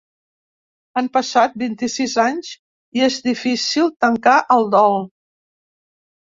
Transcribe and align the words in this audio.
Han 1.01 1.09
passat 1.17 1.59
vint-i-sis 1.63 2.15
anys 2.23 2.49
i 3.01 3.05
és 3.09 3.19
difícil 3.27 3.93
tancar 4.07 4.35
el 4.57 4.67
dol. 4.79 4.99